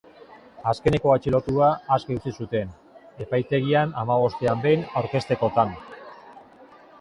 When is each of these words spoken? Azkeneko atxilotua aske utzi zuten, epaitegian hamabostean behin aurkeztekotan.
Azkeneko 0.69 1.11
atxilotua 1.15 1.67
aske 1.95 2.17
utzi 2.19 2.33
zuten, 2.45 2.71
epaitegian 3.27 3.93
hamabostean 4.05 4.65
behin 4.65 4.89
aurkeztekotan. 5.03 5.77